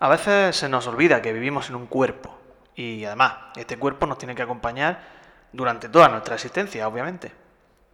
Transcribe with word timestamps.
A 0.00 0.08
veces 0.08 0.54
se 0.54 0.68
nos 0.68 0.86
olvida 0.86 1.20
que 1.20 1.32
vivimos 1.32 1.68
en 1.68 1.74
un 1.74 1.86
cuerpo 1.86 2.38
y 2.76 3.04
además 3.04 3.34
este 3.56 3.76
cuerpo 3.76 4.06
nos 4.06 4.18
tiene 4.18 4.36
que 4.36 4.42
acompañar 4.42 5.00
durante 5.52 5.88
toda 5.88 6.08
nuestra 6.08 6.36
existencia, 6.36 6.86
obviamente. 6.86 7.32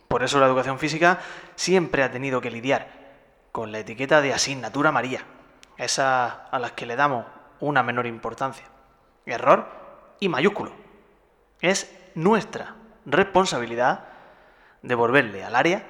Por 0.07 0.23
eso 0.23 0.39
la 0.39 0.45
educación 0.45 0.79
física 0.79 1.19
siempre 1.55 2.03
ha 2.03 2.11
tenido 2.11 2.43
que 2.43 2.51
lidiar 2.51 2.89
con 3.53 3.73
la 3.73 3.79
etiqueta 3.79 4.21
de 4.21 4.35
asignatura 4.35 4.93
María, 4.93 5.25
esas 5.79 6.35
a 6.51 6.59
las 6.59 6.73
que 6.73 6.85
le 6.85 6.97
damos 6.97 7.25
una 7.61 7.83
menor 7.83 8.07
importancia. 8.07 8.67
Error 9.25 9.67
y 10.21 10.29
mayúsculo. 10.29 10.73
Es 11.63 11.91
nuestra 12.15 12.75
responsabilidad 13.07 14.05
devolverle 14.83 15.43
al 15.43 15.57
área 15.57 15.87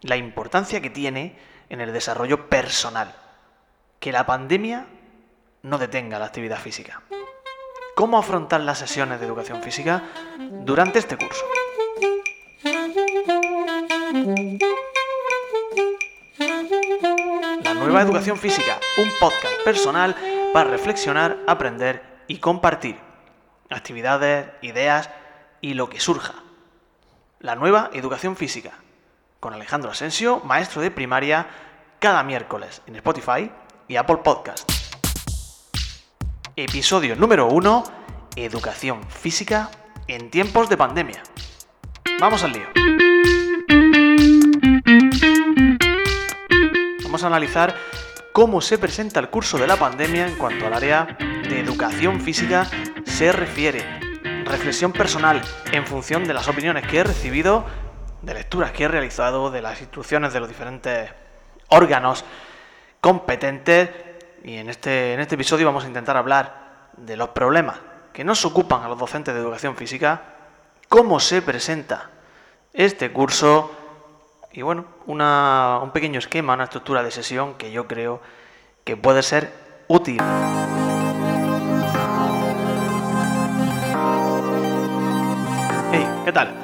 la 0.00 0.16
importancia 0.16 0.80
que 0.80 0.90
tiene 0.90 1.38
en 1.68 1.80
el 1.80 1.92
desarrollo 1.92 2.48
personal. 2.48 3.14
Que 4.00 4.10
la 4.10 4.26
pandemia 4.26 4.86
no 5.66 5.78
detenga 5.78 6.20
la 6.20 6.26
actividad 6.26 6.60
física. 6.60 7.02
¿Cómo 7.96 8.18
afrontar 8.18 8.60
las 8.60 8.78
sesiones 8.78 9.18
de 9.18 9.26
educación 9.26 9.62
física 9.62 10.04
durante 10.38 11.00
este 11.00 11.16
curso? 11.16 11.44
La 17.64 17.74
nueva 17.74 18.02
educación 18.02 18.36
física, 18.38 18.78
un 18.98 19.10
podcast 19.18 19.54
personal 19.64 20.14
para 20.52 20.70
reflexionar, 20.70 21.38
aprender 21.48 22.02
y 22.28 22.38
compartir 22.38 22.96
actividades, 23.68 24.48
ideas 24.62 25.10
y 25.60 25.74
lo 25.74 25.90
que 25.90 25.98
surja. 25.98 26.34
La 27.40 27.56
nueva 27.56 27.90
educación 27.92 28.36
física, 28.36 28.74
con 29.40 29.52
Alejandro 29.52 29.90
Asensio, 29.90 30.40
maestro 30.44 30.80
de 30.80 30.92
primaria, 30.92 31.48
cada 31.98 32.22
miércoles 32.22 32.82
en 32.86 32.94
Spotify 32.94 33.50
y 33.88 33.96
Apple 33.96 34.18
Podcast. 34.18 34.75
Episodio 36.58 37.16
número 37.16 37.48
1, 37.48 37.84
Educación 38.34 39.02
física 39.10 39.70
en 40.08 40.30
tiempos 40.30 40.70
de 40.70 40.78
pandemia. 40.78 41.22
Vamos 42.18 42.42
al 42.44 42.52
lío. 42.52 42.66
Vamos 47.04 47.22
a 47.22 47.26
analizar 47.26 47.76
cómo 48.32 48.62
se 48.62 48.78
presenta 48.78 49.20
el 49.20 49.28
curso 49.28 49.58
de 49.58 49.66
la 49.66 49.76
pandemia 49.76 50.26
en 50.26 50.36
cuanto 50.36 50.66
al 50.66 50.72
área 50.72 51.18
de 51.20 51.60
educación 51.60 52.22
física 52.22 52.66
se 53.04 53.32
refiere. 53.32 53.84
Reflexión 54.46 54.94
personal 54.94 55.42
en 55.72 55.86
función 55.86 56.24
de 56.24 56.32
las 56.32 56.48
opiniones 56.48 56.86
que 56.86 57.00
he 57.00 57.04
recibido, 57.04 57.66
de 58.22 58.32
lecturas 58.32 58.72
que 58.72 58.84
he 58.84 58.88
realizado, 58.88 59.50
de 59.50 59.60
las 59.60 59.82
instrucciones 59.82 60.32
de 60.32 60.40
los 60.40 60.48
diferentes 60.48 61.10
órganos 61.68 62.24
competentes. 63.02 64.05
Y 64.46 64.58
en 64.58 64.70
este, 64.70 65.12
en 65.12 65.18
este 65.18 65.34
episodio 65.34 65.66
vamos 65.66 65.82
a 65.82 65.88
intentar 65.88 66.16
hablar 66.16 66.92
de 66.96 67.16
los 67.16 67.30
problemas 67.30 67.78
que 68.12 68.22
nos 68.22 68.44
ocupan 68.44 68.84
a 68.84 68.88
los 68.88 68.96
docentes 68.96 69.34
de 69.34 69.40
educación 69.40 69.74
física, 69.74 70.22
cómo 70.88 71.18
se 71.18 71.42
presenta 71.42 72.10
este 72.72 73.10
curso 73.10 73.72
y 74.52 74.62
bueno, 74.62 74.84
un 75.06 75.90
pequeño 75.92 76.20
esquema, 76.20 76.54
una 76.54 76.62
estructura 76.62 77.02
de 77.02 77.10
sesión 77.10 77.54
que 77.54 77.72
yo 77.72 77.88
creo 77.88 78.20
que 78.84 78.96
puede 78.96 79.24
ser 79.24 79.52
útil. 79.88 80.22
Hey, 85.90 86.08
¿qué 86.24 86.32
tal? 86.32 86.54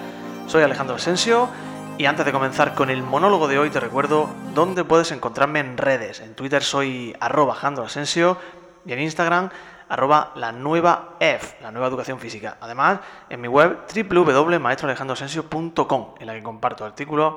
Soy 0.46 0.62
Alejandro 0.62 0.94
Asensio 0.94 1.48
y 1.98 2.06
antes 2.06 2.24
de 2.24 2.32
comenzar 2.32 2.74
con 2.74 2.88
el 2.90 3.02
monólogo 3.02 3.48
de 3.48 3.58
hoy 3.58 3.68
te 3.70 3.80
recuerdo 3.80 4.30
dónde 4.54 4.84
puedes 4.84 5.10
encontrarme 5.12 5.60
en 5.60 5.76
redes. 5.76 6.20
En 6.20 6.34
Twitter 6.34 6.62
soy 6.62 7.14
arroba 7.20 7.56
Asensio 7.84 8.38
y 8.84 8.92
en 8.92 9.00
Instagram 9.00 9.50
arroba 9.88 10.32
la 10.36 10.52
nueva 10.52 11.16
F, 11.20 11.56
la 11.62 11.70
nueva 11.70 11.86
educación 11.88 12.18
física. 12.18 12.56
Además, 12.60 13.00
en 13.28 13.40
mi 13.40 13.48
web 13.48 13.80
www.maestroalejandroasensio.com 13.94 16.14
en 16.18 16.26
la 16.26 16.34
que 16.34 16.42
comparto 16.42 16.84
artículos 16.84 17.34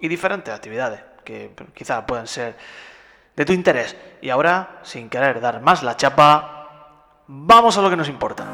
y 0.00 0.08
diferentes 0.08 0.54
actividades 0.54 1.02
que 1.24 1.54
quizás 1.74 2.04
puedan 2.06 2.26
ser 2.26 2.56
de 3.34 3.44
tu 3.44 3.52
interés. 3.52 3.96
Y 4.22 4.30
ahora, 4.30 4.78
sin 4.82 5.10
querer 5.10 5.40
dar 5.40 5.60
más 5.60 5.82
la 5.82 5.96
chapa, 5.96 7.24
vamos 7.26 7.76
a 7.76 7.82
lo 7.82 7.90
que 7.90 7.96
nos 7.96 8.08
importa. 8.08 8.46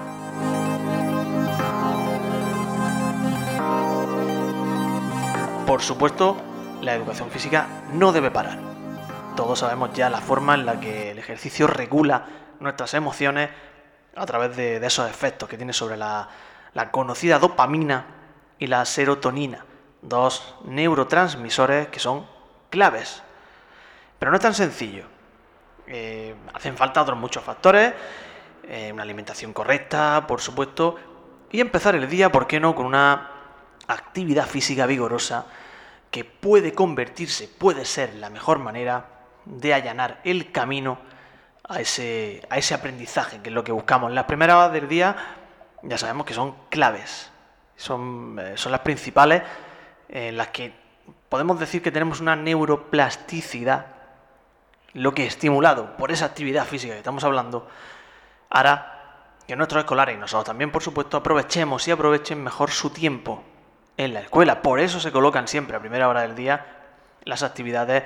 Por 5.72 5.80
supuesto, 5.80 6.36
la 6.82 6.92
educación 6.92 7.30
física 7.30 7.66
no 7.94 8.12
debe 8.12 8.30
parar. 8.30 8.58
Todos 9.36 9.60
sabemos 9.60 9.94
ya 9.94 10.10
la 10.10 10.20
forma 10.20 10.54
en 10.54 10.66
la 10.66 10.78
que 10.78 11.12
el 11.12 11.18
ejercicio 11.18 11.66
regula 11.66 12.26
nuestras 12.60 12.92
emociones 12.92 13.48
a 14.14 14.26
través 14.26 14.54
de, 14.54 14.76
esos 14.86 15.08
efectos 15.08 15.48
que 15.48 15.56
tiene 15.56 15.72
sobre 15.72 15.96
la, 15.96 16.28
conocida 16.90 17.38
dopamina 17.38 18.04
y 18.58 18.66
la 18.66 18.84
serotonina, 18.84 19.64
dos 20.02 20.56
neurotransmisores 20.66 21.88
que 21.88 22.00
son 22.00 22.26
claves. 22.68 23.22
Pero 24.18 24.30
no 24.30 24.36
es 24.36 24.42
tan 24.42 24.52
sencillo. 24.52 25.06
Eh, 25.86 26.34
hacen 26.52 26.76
falta 26.76 27.00
otros 27.00 27.18
muchos 27.18 27.42
factores, 27.42 27.94
eh, 28.64 28.90
una 28.92 29.04
alimentación 29.04 29.54
correcta, 29.54 30.26
por 30.28 30.42
supuesto, 30.42 30.96
y 31.50 31.62
empezar 31.62 31.94
el 31.94 32.10
día, 32.10 32.30
¿por 32.30 32.46
qué 32.46 32.60
no?, 32.60 32.74
con 32.74 32.84
una 32.84 33.31
actividad 33.92 34.46
física 34.46 34.86
vigorosa 34.86 35.46
que 36.10 36.24
puede 36.24 36.74
convertirse, 36.74 37.48
puede 37.48 37.84
ser 37.84 38.14
la 38.14 38.30
mejor 38.30 38.58
manera 38.58 39.06
de 39.46 39.74
allanar 39.74 40.20
el 40.24 40.52
camino 40.52 40.98
a 41.64 41.80
ese, 41.80 42.46
a 42.50 42.58
ese 42.58 42.74
aprendizaje, 42.74 43.40
que 43.40 43.48
es 43.48 43.54
lo 43.54 43.64
que 43.64 43.72
buscamos. 43.72 44.12
Las 44.12 44.24
primeras 44.24 44.56
horas 44.56 44.72
del 44.72 44.88
día 44.88 45.16
ya 45.82 45.98
sabemos 45.98 46.26
que 46.26 46.34
son 46.34 46.54
claves, 46.68 47.30
son, 47.76 48.38
eh, 48.38 48.56
son 48.56 48.72
las 48.72 48.82
principales 48.82 49.42
en 50.08 50.36
las 50.36 50.48
que 50.48 50.74
podemos 51.28 51.58
decir 51.58 51.82
que 51.82 51.90
tenemos 51.90 52.20
una 52.20 52.36
neuroplasticidad, 52.36 53.86
lo 54.92 55.14
que 55.14 55.24
estimulado 55.24 55.96
por 55.96 56.12
esa 56.12 56.26
actividad 56.26 56.66
física 56.66 56.92
que 56.92 56.98
estamos 56.98 57.24
hablando, 57.24 57.66
hará 58.50 59.38
que 59.46 59.56
nuestros 59.56 59.80
escolares 59.80 60.14
y 60.14 60.18
nosotros 60.18 60.44
también, 60.44 60.70
por 60.70 60.82
supuesto, 60.82 61.16
aprovechemos 61.16 61.88
y 61.88 61.90
aprovechen 61.90 62.44
mejor 62.44 62.70
su 62.70 62.90
tiempo 62.90 63.42
en 63.96 64.14
la 64.14 64.20
escuela. 64.20 64.62
Por 64.62 64.80
eso 64.80 65.00
se 65.00 65.12
colocan 65.12 65.48
siempre 65.48 65.76
a 65.76 65.80
primera 65.80 66.08
hora 66.08 66.22
del 66.22 66.34
día 66.34 66.66
las 67.24 67.42
actividades 67.42 68.04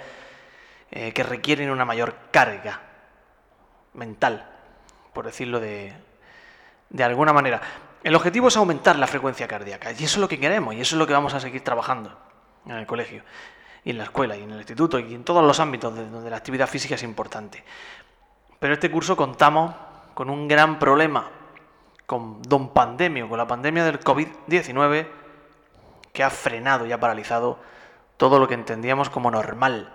eh, 0.90 1.12
que 1.12 1.22
requieren 1.22 1.70
una 1.70 1.84
mayor 1.84 2.14
carga 2.30 2.80
mental, 3.94 4.46
por 5.12 5.26
decirlo 5.26 5.60
de, 5.60 5.92
de 6.90 7.04
alguna 7.04 7.32
manera. 7.32 7.60
El 8.04 8.14
objetivo 8.14 8.48
es 8.48 8.56
aumentar 8.56 8.96
la 8.96 9.06
frecuencia 9.06 9.48
cardíaca 9.48 9.90
y 9.92 9.94
eso 9.94 10.04
es 10.04 10.18
lo 10.18 10.28
que 10.28 10.38
queremos 10.38 10.74
y 10.74 10.80
eso 10.80 10.94
es 10.94 10.98
lo 10.98 11.06
que 11.06 11.12
vamos 11.12 11.34
a 11.34 11.40
seguir 11.40 11.64
trabajando 11.64 12.16
en 12.66 12.76
el 12.76 12.86
colegio 12.86 13.22
y 13.84 13.90
en 13.90 13.98
la 13.98 14.04
escuela 14.04 14.36
y 14.36 14.42
en 14.42 14.50
el 14.50 14.58
instituto 14.58 14.98
y 14.98 15.14
en 15.14 15.24
todos 15.24 15.44
los 15.44 15.58
ámbitos 15.60 15.94
donde 15.94 16.30
la 16.30 16.36
actividad 16.36 16.68
física 16.68 16.94
es 16.94 17.02
importante. 17.02 17.64
Pero 18.58 18.74
este 18.74 18.90
curso 18.90 19.16
contamos 19.16 19.74
con 20.14 20.30
un 20.30 20.48
gran 20.48 20.78
problema, 20.78 21.28
con 22.06 22.42
don 22.42 22.72
pandemio, 22.72 23.28
con 23.28 23.38
la 23.38 23.46
pandemia 23.46 23.84
del 23.84 24.00
COVID-19 24.00 25.06
que 26.16 26.24
ha 26.24 26.30
frenado 26.30 26.86
y 26.86 26.92
ha 26.92 26.98
paralizado 26.98 27.58
todo 28.16 28.38
lo 28.38 28.48
que 28.48 28.54
entendíamos 28.54 29.10
como 29.10 29.30
normal. 29.30 29.92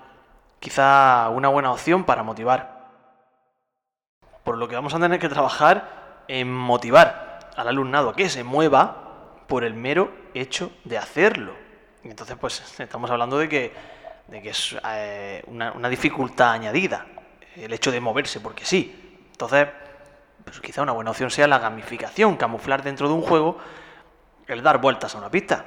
Quizá 0.59 1.27
una 1.29 1.47
buena 1.47 1.71
opción 1.71 2.03
para 2.03 2.21
motivar 2.21 2.81
por 4.43 4.57
lo 4.57 4.67
que 4.67 4.75
vamos 4.75 4.93
a 4.93 4.99
tener 4.99 5.19
que 5.19 5.29
trabajar 5.29 6.23
en 6.27 6.53
motivar 6.53 7.39
al 7.57 7.67
alumnado 7.67 8.09
a 8.09 8.15
que 8.15 8.29
se 8.29 8.43
mueva 8.43 9.45
por 9.47 9.63
el 9.63 9.73
mero 9.73 10.13
hecho 10.35 10.71
de 10.83 10.99
hacerlo. 10.99 11.55
Y 12.03 12.09
entonces, 12.09 12.37
pues 12.39 12.79
estamos 12.79 13.09
hablando 13.09 13.39
de 13.39 13.49
que, 13.49 13.73
de 14.27 14.41
que 14.43 14.51
es 14.51 14.77
eh, 14.89 15.43
una, 15.47 15.89
dificultad 15.89 16.51
añadida 16.51 17.07
el 17.55 17.73
hecho 17.73 17.91
de 17.91 17.99
moverse, 17.99 18.39
porque 18.39 18.63
sí. 18.63 19.25
Entonces, 19.31 19.69
pues 20.43 20.59
quizá 20.59 20.83
una 20.83 20.91
buena 20.91 21.09
opción 21.09 21.31
sea 21.31 21.47
la 21.47 21.57
gamificación, 21.57 22.37
camuflar 22.37 22.83
dentro 22.83 23.07
de 23.07 23.15
un 23.15 23.23
juego 23.23 23.57
el 24.47 24.61
dar 24.61 24.79
vueltas 24.79 25.15
a 25.15 25.17
una 25.17 25.31
pista. 25.31 25.65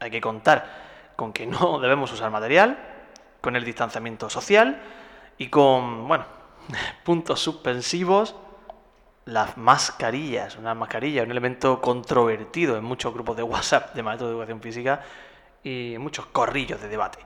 Hay 0.00 0.10
que 0.10 0.20
contar 0.20 1.12
con 1.16 1.32
que 1.32 1.46
no 1.46 1.78
debemos 1.80 2.12
usar 2.12 2.30
material, 2.30 2.78
con 3.40 3.56
el 3.56 3.64
distanciamiento 3.64 4.28
social 4.30 4.80
y 5.38 5.48
con, 5.48 6.06
bueno, 6.06 6.24
puntos 7.04 7.40
suspensivos, 7.40 8.34
las 9.24 9.56
mascarillas. 9.56 10.56
Una 10.56 10.74
mascarilla, 10.74 11.22
un 11.22 11.30
elemento 11.30 11.80
controvertido 11.80 12.76
en 12.76 12.84
muchos 12.84 13.12
grupos 13.12 13.36
de 13.36 13.42
WhatsApp 13.42 13.94
de 13.94 14.02
maestros 14.02 14.30
de 14.30 14.34
educación 14.34 14.60
física 14.60 15.02
y 15.62 15.94
en 15.94 16.00
muchos 16.00 16.26
corrillos 16.26 16.80
de 16.80 16.88
debate. 16.88 17.18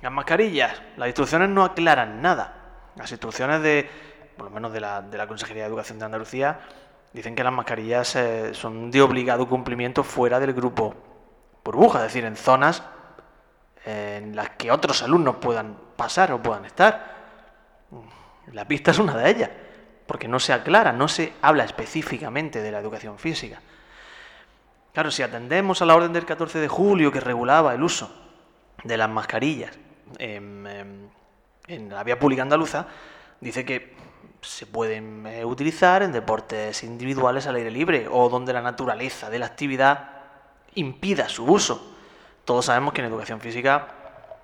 Las 0.00 0.12
mascarillas, 0.12 0.80
las 0.96 1.08
instrucciones 1.08 1.50
no 1.50 1.62
aclaran 1.62 2.22
nada. 2.22 2.54
Las 2.96 3.10
instrucciones 3.10 3.62
de, 3.62 3.88
por 4.36 4.46
lo 4.46 4.50
menos 4.50 4.72
de 4.72 4.80
la, 4.80 5.02
de 5.02 5.18
la 5.18 5.26
Consejería 5.26 5.64
de 5.64 5.68
Educación 5.68 5.98
de 5.98 6.06
Andalucía, 6.06 6.60
dicen 7.12 7.34
que 7.34 7.44
las 7.44 7.52
mascarillas 7.52 8.16
eh, 8.16 8.54
son 8.54 8.90
de 8.90 9.02
obligado 9.02 9.46
cumplimiento 9.46 10.02
fuera 10.02 10.40
del 10.40 10.54
grupo 10.54 10.94
burbuja, 11.64 11.98
es 11.98 12.04
decir, 12.04 12.24
en 12.24 12.36
zonas 12.36 12.82
en 13.84 14.36
las 14.36 14.50
que 14.50 14.70
otros 14.70 15.02
alumnos 15.02 15.36
puedan 15.36 15.76
pasar 15.96 16.32
o 16.32 16.42
puedan 16.42 16.64
estar 16.64 17.18
La 18.52 18.66
pista 18.66 18.90
es 18.90 18.98
una 18.98 19.16
de 19.16 19.30
ellas, 19.30 19.50
porque 20.06 20.28
no 20.28 20.40
se 20.40 20.52
aclara, 20.52 20.92
no 20.92 21.08
se 21.08 21.32
habla 21.40 21.64
específicamente 21.64 22.62
de 22.62 22.72
la 22.72 22.80
educación 22.80 23.18
física. 23.18 23.60
Claro, 24.92 25.10
si 25.10 25.22
atendemos 25.22 25.82
a 25.82 25.86
la 25.86 25.94
orden 25.94 26.12
del 26.12 26.26
14 26.26 26.58
de 26.58 26.66
julio 26.66 27.12
que 27.12 27.20
regulaba 27.20 27.74
el 27.74 27.82
uso 27.82 28.10
de 28.82 28.96
las 28.96 29.08
mascarillas 29.08 29.78
en, 30.18 31.08
la 31.68 32.02
vía 32.02 32.18
pública 32.18 32.42
andaluza, 32.42 32.88
dice 33.40 33.64
que 33.64 33.94
se 34.40 34.66
pueden 34.66 35.26
eh, 35.26 35.44
utilizar 35.44 36.02
en 36.02 36.10
deportes 36.10 36.82
individuales 36.82 37.46
al 37.46 37.56
aire 37.56 37.70
libre 37.70 38.08
o 38.10 38.28
donde 38.28 38.52
la 38.52 38.62
naturaleza 38.62 39.30
de 39.30 39.38
la 39.38 39.46
actividad 39.46 40.19
impida 40.74 41.28
su 41.28 41.44
uso. 41.44 41.96
Todos 42.44 42.66
sabemos 42.66 42.92
que 42.94 43.00
en 43.00 43.08
educación 43.08 43.40
física, 43.40 43.88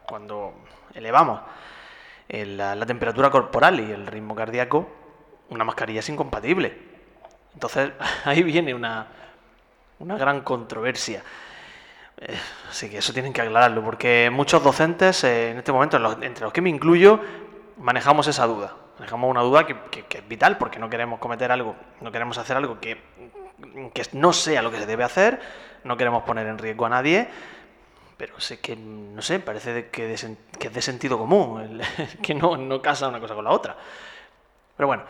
cuando 0.06 0.54
elevamos 0.94 1.40
la, 2.28 2.86
temperatura 2.86 3.30
corporal 3.30 3.80
y 3.80 3.90
el 3.90 4.06
ritmo 4.06 4.34
cardíaco, 4.34 4.88
una 5.50 5.64
mascarilla 5.64 6.00
es 6.00 6.08
incompatible. 6.08 6.76
Entonces 7.54 7.92
ahí 8.24 8.42
viene 8.42 8.74
una, 8.74 9.06
una 9.98 10.16
gran 10.16 10.42
controversia. 10.42 11.22
Eh, 12.18 12.38
así 12.70 12.88
que 12.88 12.98
eso 12.98 13.12
tienen 13.12 13.32
que 13.32 13.42
aclararlo, 13.42 13.82
porque 13.84 14.30
muchos 14.32 14.62
docentes 14.62 15.22
eh, 15.24 15.50
en 15.50 15.58
este 15.58 15.72
momento, 15.72 15.96
entre 16.22 16.44
los 16.44 16.52
que 16.52 16.62
me 16.62 16.70
incluyo, 16.70 17.20
manejamos 17.78 18.26
esa 18.26 18.46
duda. 18.46 18.74
Manejamos 18.98 19.30
una 19.30 19.42
duda 19.42 19.66
que, 19.66 19.76
es 20.10 20.28
vital 20.28 20.56
porque 20.56 20.78
no 20.78 20.88
queremos 20.88 21.18
cometer 21.18 21.52
algo, 21.52 21.76
no 22.00 22.10
queremos 22.10 22.38
hacer 22.38 22.56
algo 22.56 22.80
que, 22.80 22.98
que 23.92 24.02
no 24.12 24.32
sea 24.32 24.62
lo 24.62 24.70
que 24.70 24.78
se 24.78 24.86
debe 24.86 25.04
hacer, 25.04 25.38
no 25.86 25.96
queremos 25.96 26.22
poner 26.24 26.46
en 26.46 26.58
riesgo 26.58 26.86
a 26.86 26.90
nadie, 26.90 27.28
pero 28.16 28.40
sé 28.40 28.60
que, 28.60 28.76
no 28.76 29.20
sé, 29.22 29.40
parece 29.40 29.88
que, 29.88 30.12
es 30.14 30.72
de 30.72 30.82
sentido 30.82 31.18
común, 31.18 31.80
que 32.22 32.34
no, 32.34 32.56
no 32.56 32.80
casa 32.82 33.08
una 33.08 33.20
cosa 33.20 33.34
con 33.34 33.44
la 33.44 33.50
otra. 33.50 33.76
Pero 34.76 34.86
bueno, 34.86 35.04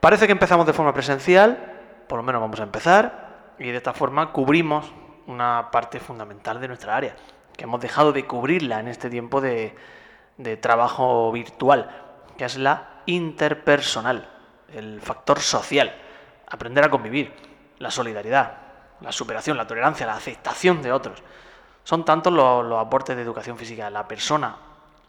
parece 0.00 0.26
que 0.26 0.32
empezamos 0.32 0.66
de 0.66 0.72
forma 0.72 0.94
presencial, 0.94 1.80
por 2.08 2.18
lo 2.18 2.22
menos 2.22 2.40
vamos 2.40 2.60
a 2.60 2.64
empezar, 2.64 3.54
y 3.58 3.70
de 3.70 3.76
esta 3.76 3.92
forma 3.92 4.32
cubrimos 4.32 4.92
una 5.26 5.70
parte 5.70 6.00
fundamental 6.00 6.60
de 6.60 6.68
nuestra 6.68 6.96
área, 6.96 7.16
que 7.56 7.64
hemos 7.64 7.80
dejado 7.80 8.12
de 8.12 8.26
cubrirla 8.26 8.80
en 8.80 8.88
este 8.88 9.10
tiempo 9.10 9.40
de, 9.40 9.74
de 10.36 10.56
trabajo 10.56 11.30
virtual, 11.32 11.90
que 12.36 12.44
es 12.44 12.56
la 12.56 13.02
interpersonal, 13.06 14.28
el 14.72 15.00
factor 15.00 15.40
social, 15.40 15.94
aprender 16.48 16.84
a 16.84 16.90
convivir, 16.90 17.32
la 17.78 17.90
solidaridad, 17.90 18.61
la 19.02 19.12
superación, 19.12 19.56
la 19.56 19.66
tolerancia, 19.66 20.06
la 20.06 20.14
aceptación 20.14 20.82
de 20.82 20.92
otros. 20.92 21.22
Son 21.84 22.04
tantos 22.04 22.32
los, 22.32 22.78
aportes 22.78 23.16
de 23.16 23.22
educación 23.22 23.58
física 23.58 23.88
a 23.88 23.90
la 23.90 24.06
persona 24.06 24.56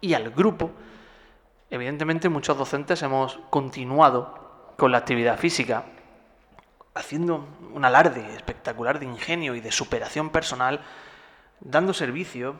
y 0.01 0.13
al 0.13 0.31
grupo. 0.31 0.71
Evidentemente 1.69 2.29
muchos 2.29 2.57
docentes 2.57 3.01
hemos 3.03 3.39
continuado 3.49 4.73
con 4.77 4.91
la 4.91 4.99
actividad 4.99 5.37
física, 5.37 5.85
haciendo 6.95 7.47
un 7.73 7.85
alarde 7.85 8.35
espectacular 8.35 8.99
de 8.99 9.05
ingenio 9.05 9.55
y 9.55 9.61
de 9.61 9.71
superación 9.71 10.29
personal, 10.29 10.81
dando 11.59 11.93
servicio 11.93 12.55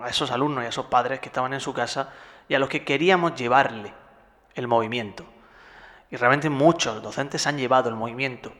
a 0.00 0.08
esos 0.08 0.30
alumnos 0.30 0.62
y 0.62 0.66
a 0.66 0.70
esos 0.70 0.86
padres 0.86 1.20
que 1.20 1.28
estaban 1.28 1.52
en 1.54 1.60
su 1.60 1.72
casa 1.72 2.12
y 2.48 2.54
a 2.54 2.58
los 2.58 2.68
que 2.68 2.84
queríamos 2.84 3.34
llevarle 3.34 3.92
el 4.54 4.68
movimiento. 4.68 5.24
Y 6.10 6.16
realmente 6.16 6.50
muchos 6.50 7.02
docentes 7.02 7.46
han 7.46 7.58
llevado 7.58 7.88
el 7.88 7.96
movimiento 7.96 8.52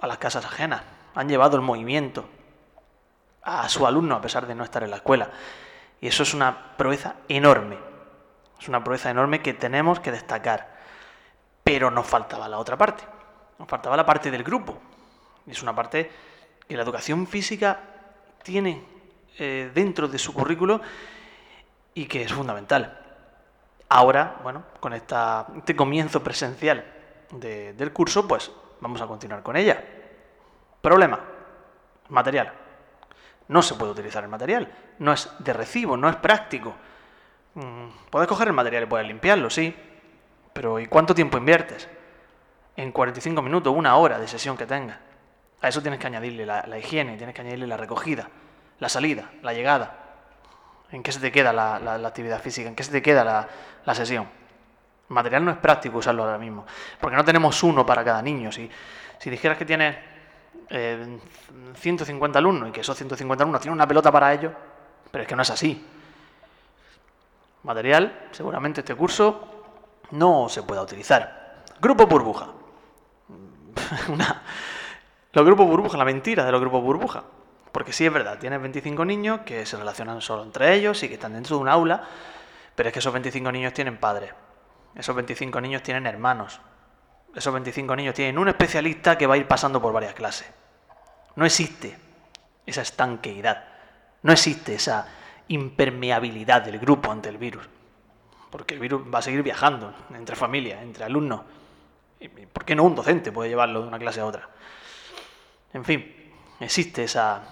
a 0.00 0.06
las 0.06 0.18
casas 0.18 0.44
ajenas, 0.44 0.82
han 1.14 1.28
llevado 1.28 1.56
el 1.56 1.62
movimiento 1.62 2.28
a 3.42 3.68
su 3.68 3.86
alumno 3.86 4.14
a 4.14 4.20
pesar 4.20 4.46
de 4.46 4.54
no 4.54 4.64
estar 4.64 4.82
en 4.82 4.90
la 4.90 4.96
escuela. 4.96 5.30
Y 6.00 6.08
eso 6.08 6.22
es 6.22 6.34
una 6.34 6.76
proeza 6.76 7.16
enorme. 7.28 7.78
Es 8.60 8.68
una 8.68 8.82
proeza 8.82 9.10
enorme 9.10 9.42
que 9.42 9.54
tenemos 9.54 10.00
que 10.00 10.12
destacar. 10.12 10.72
Pero 11.64 11.90
nos 11.90 12.06
faltaba 12.06 12.48
la 12.48 12.58
otra 12.58 12.76
parte. 12.76 13.04
Nos 13.58 13.68
faltaba 13.68 13.96
la 13.96 14.06
parte 14.06 14.30
del 14.30 14.42
grupo. 14.42 14.78
Es 15.46 15.62
una 15.62 15.74
parte 15.74 16.10
que 16.66 16.76
la 16.76 16.82
educación 16.82 17.26
física 17.26 17.80
tiene 18.42 18.84
eh, 19.38 19.70
dentro 19.74 20.08
de 20.08 20.18
su 20.18 20.32
currículo 20.32 20.80
y 21.94 22.06
que 22.06 22.22
es 22.22 22.32
fundamental. 22.32 22.98
Ahora, 23.88 24.40
bueno, 24.42 24.64
con 24.80 24.92
esta, 24.94 25.46
este 25.56 25.76
comienzo 25.76 26.22
presencial 26.22 26.84
del 27.30 27.92
curso, 27.92 28.26
pues 28.26 28.50
vamos 28.80 29.00
a 29.00 29.06
continuar 29.06 29.42
con 29.42 29.56
ella. 29.56 29.82
Problema, 30.82 31.20
material. 32.08 32.52
No 33.48 33.62
se 33.62 33.76
puede 33.76 33.92
utilizar 33.92 34.24
el 34.24 34.28
material, 34.28 34.70
no 34.98 35.12
es 35.12 35.30
de 35.38 35.52
recibo, 35.52 35.96
no 35.96 36.08
es 36.08 36.16
práctico. 36.16 36.74
Mm, 37.54 37.86
puedes 38.10 38.28
coger 38.28 38.48
el 38.48 38.52
material 38.52 38.82
y 38.82 38.86
puedes 38.86 39.06
limpiarlo, 39.06 39.48
sí, 39.48 39.74
pero 40.52 40.80
¿y 40.80 40.86
cuánto 40.86 41.14
tiempo 41.14 41.38
inviertes? 41.38 41.88
En 42.76 42.90
45 42.90 43.42
minutos, 43.42 43.72
una 43.76 43.96
hora 43.96 44.18
de 44.18 44.26
sesión 44.26 44.56
que 44.56 44.66
tengas. 44.66 44.98
A 45.60 45.68
eso 45.68 45.80
tienes 45.80 46.00
que 46.00 46.08
añadirle 46.08 46.44
la, 46.44 46.78
higiene, 46.78 47.16
tienes 47.16 47.34
que 47.34 47.42
añadirle 47.42 47.68
la 47.68 47.76
recogida, 47.76 48.28
la 48.80 48.88
salida, 48.88 49.30
la 49.42 49.52
llegada. 49.52 49.98
¿En 50.90 51.04
qué 51.04 51.12
se 51.12 51.20
te 51.20 51.30
queda 51.30 51.52
la, 51.52 51.94
actividad 52.06 52.40
física? 52.40 52.68
¿En 52.68 52.74
qué 52.74 52.82
se 52.82 52.90
te 52.90 53.02
queda 53.02 53.48
la, 53.84 53.94
sesión? 53.94 54.28
Material 55.08 55.44
no 55.44 55.52
es 55.52 55.58
práctico 55.58 55.98
usarlo 55.98 56.24
ahora 56.24 56.38
mismo, 56.38 56.66
porque 57.00 57.16
no 57.16 57.24
tenemos 57.24 57.62
uno 57.62 57.86
para 57.86 58.02
cada 58.02 58.20
niño. 58.20 58.50
Si, 58.50 58.68
si 59.18 59.30
dijeras 59.30 59.56
que 59.56 59.64
tienes 59.64 60.11
150 60.72 62.38
eh, 62.38 62.40
alumnos 62.40 62.70
y 62.70 62.72
que 62.72 62.80
esos 62.80 62.96
150 62.96 63.44
alumnos 63.44 63.60
tienen 63.60 63.74
una 63.74 63.86
pelota 63.86 64.10
para 64.10 64.32
ellos, 64.32 64.52
pero 65.10 65.22
es 65.22 65.28
que 65.28 65.36
no 65.36 65.42
es 65.42 65.50
así. 65.50 65.86
Material, 67.62 68.28
seguramente 68.32 68.80
este 68.80 68.94
curso 68.94 69.64
no 70.12 70.48
se 70.48 70.62
pueda 70.62 70.82
utilizar. 70.82 71.64
Grupo 71.80 72.06
burbuja. 72.06 72.48
Los 75.34 75.46
grupos 75.46 75.66
burbuja, 75.66 75.96
la 75.96 76.04
mentira 76.04 76.44
de 76.44 76.52
los 76.52 76.60
grupos 76.60 76.82
burbuja. 76.82 77.24
Porque 77.72 77.94
sí 77.94 78.04
es 78.04 78.12
verdad, 78.12 78.38
tienes 78.38 78.60
25 78.60 79.02
niños 79.06 79.40
que 79.46 79.64
se 79.64 79.78
relacionan 79.78 80.20
solo 80.20 80.42
entre 80.42 80.74
ellos 80.74 81.02
y 81.02 81.08
que 81.08 81.14
están 81.14 81.32
dentro 81.32 81.56
de 81.56 81.62
un 81.62 81.68
aula, 81.70 82.04
pero 82.74 82.90
es 82.90 82.92
que 82.92 82.98
esos 82.98 83.14
25 83.14 83.50
niños 83.50 83.72
tienen 83.72 83.96
padres. 83.96 84.30
Esos 84.94 85.16
25 85.16 85.58
niños 85.62 85.82
tienen 85.82 86.06
hermanos. 86.06 86.60
Esos 87.34 87.50
25 87.50 87.96
niños 87.96 88.14
tienen 88.14 88.36
un 88.36 88.48
especialista 88.48 89.16
que 89.16 89.26
va 89.26 89.34
a 89.34 89.38
ir 89.38 89.48
pasando 89.48 89.80
por 89.80 89.90
varias 89.94 90.12
clases. 90.12 90.52
No 91.36 91.44
existe 91.44 91.96
esa 92.66 92.82
estanqueidad, 92.82 93.64
no 94.22 94.32
existe 94.32 94.74
esa 94.74 95.06
impermeabilidad 95.48 96.62
del 96.62 96.78
grupo 96.78 97.10
ante 97.10 97.28
el 97.28 97.38
virus, 97.38 97.68
porque 98.50 98.74
el 98.74 98.80
virus 98.80 99.02
va 99.12 99.18
a 99.18 99.22
seguir 99.22 99.42
viajando 99.42 99.94
entre 100.14 100.36
familias, 100.36 100.82
entre 100.82 101.04
alumnos. 101.04 101.42
¿Por 102.52 102.64
qué 102.64 102.76
no 102.76 102.84
un 102.84 102.94
docente 102.94 103.32
puede 103.32 103.50
llevarlo 103.50 103.82
de 103.82 103.88
una 103.88 103.98
clase 103.98 104.20
a 104.20 104.26
otra? 104.26 104.48
En 105.72 105.84
fin, 105.84 106.32
existe 106.60 107.04
esa, 107.04 107.42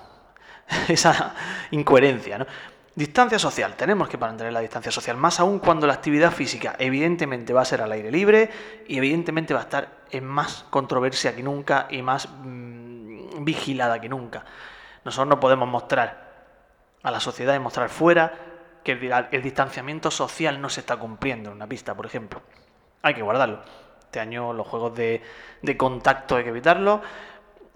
esa 0.88 1.34
incoherencia. 1.72 2.38
¿no? 2.38 2.46
Distancia 2.94 3.38
social, 3.38 3.76
tenemos 3.76 4.08
que 4.08 4.18
mantener 4.18 4.52
la 4.52 4.60
distancia 4.60 4.92
social, 4.92 5.16
más 5.16 5.40
aún 5.40 5.58
cuando 5.58 5.87
la 5.87 5.94
actividad 5.94 6.32
física 6.32 6.76
evidentemente 6.78 7.52
va 7.52 7.62
a 7.62 7.64
ser 7.64 7.82
al 7.82 7.92
aire 7.92 8.10
libre 8.10 8.50
y 8.87 8.99
evidentemente 8.99 9.54
va 9.54 9.60
a 9.60 9.62
estar 9.64 10.00
en 10.10 10.26
más 10.26 10.66
controversia 10.70 11.34
que 11.34 11.42
nunca 11.42 11.87
y 11.90 12.02
más 12.02 12.28
mm, 12.28 12.79
vigilada 13.44 14.00
que 14.00 14.09
nunca. 14.09 14.44
Nosotros 15.04 15.28
no 15.28 15.40
podemos 15.40 15.68
mostrar 15.68 16.30
a 17.02 17.11
la 17.11 17.20
sociedad 17.20 17.54
y 17.54 17.59
mostrar 17.59 17.88
fuera 17.88 18.32
que 18.85 18.92
el, 18.92 19.42
distanciamiento 19.42 20.11
social 20.11 20.61
no 20.61 20.68
se 20.68 20.80
está 20.80 20.97
cumpliendo 20.97 21.50
en 21.50 21.56
una 21.56 21.66
pista, 21.66 21.94
por 21.94 22.06
ejemplo. 22.06 22.42
Hay 23.02 23.14
que 23.14 23.23
guardarlo. 23.23 23.62
Este 24.00 24.20
año 24.20 24.52
los 24.52 24.66
juegos 24.66 24.94
de, 24.94 25.23
contacto 25.76 26.37
hay 26.37 26.44
que 26.44 26.50
evitarlos 26.50 27.00